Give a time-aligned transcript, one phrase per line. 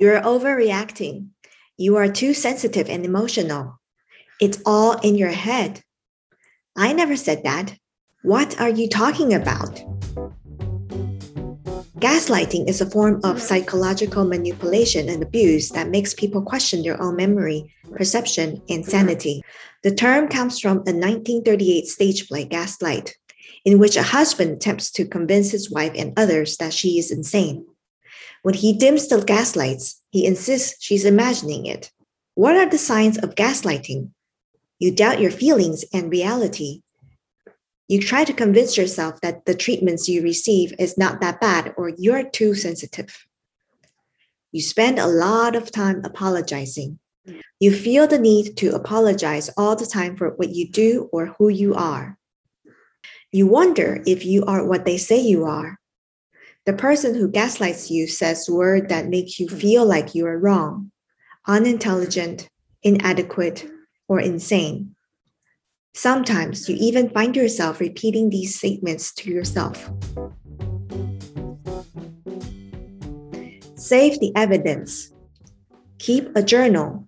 [0.00, 1.28] You're overreacting.
[1.76, 3.78] You are too sensitive and emotional.
[4.40, 5.82] It's all in your head.
[6.74, 7.76] I never said that.
[8.22, 9.76] What are you talking about?
[11.98, 17.16] Gaslighting is a form of psychological manipulation and abuse that makes people question their own
[17.16, 19.42] memory, perception, and sanity.
[19.82, 23.18] The term comes from a 1938 stage play, Gaslight,
[23.66, 27.66] in which a husband attempts to convince his wife and others that she is insane.
[28.42, 31.90] When he dims the gaslights, he insists she's imagining it.
[32.34, 34.10] What are the signs of gaslighting?
[34.78, 36.82] You doubt your feelings and reality.
[37.88, 41.90] You try to convince yourself that the treatments you receive is not that bad or
[41.98, 43.26] you're too sensitive.
[44.52, 47.00] You spend a lot of time apologizing.
[47.58, 51.48] You feel the need to apologize all the time for what you do or who
[51.48, 52.16] you are.
[53.32, 55.79] You wonder if you are what they say you are.
[56.66, 60.92] The person who gaslights you says words that make you feel like you are wrong,
[61.46, 62.48] unintelligent,
[62.82, 63.66] inadequate,
[64.08, 64.94] or insane.
[65.94, 69.90] Sometimes you even find yourself repeating these statements to yourself.
[73.74, 75.10] Save the evidence.
[75.98, 77.06] Keep a journal.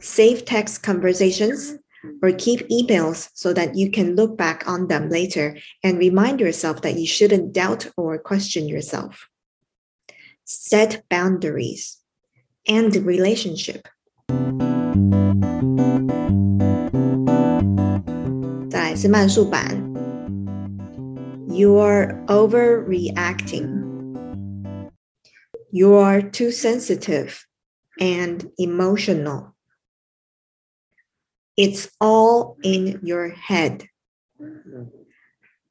[0.00, 1.76] Save text conversations
[2.21, 6.81] or keep emails so that you can look back on them later and remind yourself
[6.81, 9.27] that you shouldn't doubt or question yourself.
[10.43, 11.97] Set boundaries
[12.67, 13.87] and the relationship.
[18.69, 19.93] 再来是慢速版。
[21.47, 23.83] You're overreacting.
[25.71, 27.45] You're too sensitive
[27.99, 29.53] and emotional.
[31.58, 33.88] It's all in your head.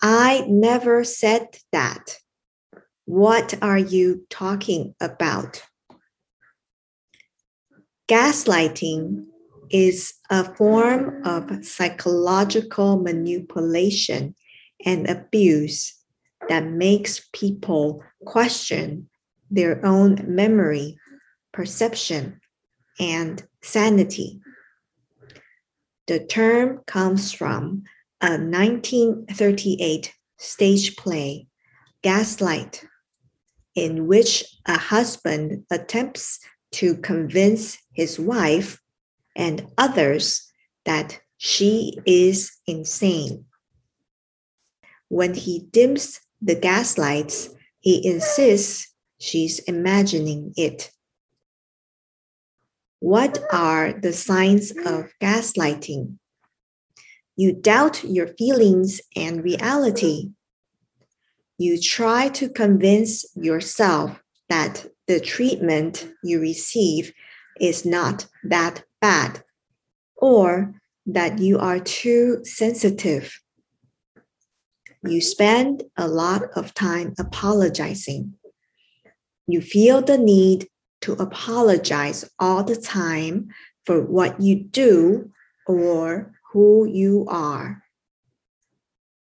[0.01, 2.17] I never said that.
[3.05, 5.63] What are you talking about?
[8.09, 9.27] Gaslighting
[9.69, 14.35] is a form of psychological manipulation
[14.85, 15.93] and abuse
[16.49, 19.09] that makes people question
[19.49, 20.97] their own memory,
[21.53, 22.41] perception,
[22.99, 24.41] and sanity.
[26.07, 27.83] The term comes from
[28.21, 31.47] a 1938 stage play,
[32.01, 32.85] Gaslight,
[33.75, 36.39] in which a husband attempts
[36.71, 38.81] to convince his wife
[39.35, 40.49] and others
[40.85, 43.45] that she is insane.
[45.09, 50.91] When he dims the gaslights, he insists she's imagining it.
[52.99, 56.17] What are the signs of gaslighting?
[57.35, 60.31] You doubt your feelings and reality.
[61.59, 64.19] You try to convince yourself
[64.49, 67.13] that the treatment you receive
[67.59, 69.43] is not that bad
[70.15, 70.73] or
[71.05, 73.39] that you are too sensitive.
[75.03, 78.33] You spend a lot of time apologizing.
[79.47, 80.67] You feel the need
[81.07, 83.47] to apologize all the time
[83.85, 85.31] for what you do
[85.65, 87.81] or who you are.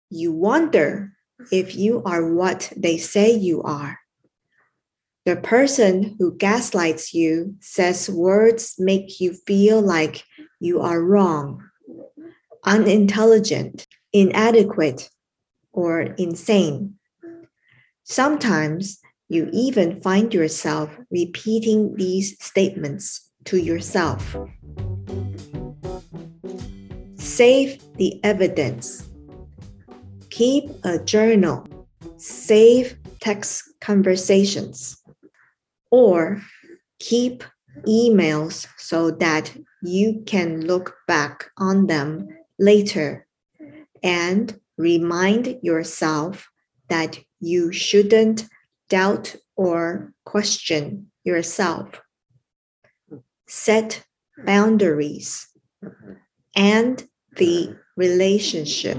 [0.09, 1.11] You wonder
[1.51, 3.99] if you are what they say you are.
[5.25, 10.23] The person who gaslights you says words make you feel like
[10.61, 11.61] you are wrong,
[12.63, 15.09] unintelligent, inadequate,
[15.73, 16.95] or insane.
[18.05, 24.35] Sometimes you even find yourself repeating these statements to yourself.
[27.16, 29.09] Save the evidence.
[30.29, 31.66] Keep a journal.
[32.17, 35.01] Save text conversations.
[35.89, 36.41] Or
[37.00, 37.44] keep
[37.88, 42.28] emails so that you can look back on them
[42.59, 43.28] later
[44.01, 46.50] and remind yourself
[46.89, 48.45] that you shouldn't
[48.89, 52.01] doubt or question yourself.
[53.47, 54.03] Set
[54.45, 55.47] boundaries
[55.83, 56.13] mm-hmm.
[56.56, 57.07] and
[57.38, 58.97] the relationship.